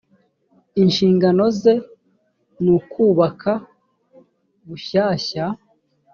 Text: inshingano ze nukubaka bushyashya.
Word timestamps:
inshingano 0.81 1.43
ze 1.61 1.73
nukubaka 2.63 3.51
bushyashya. 4.67 5.45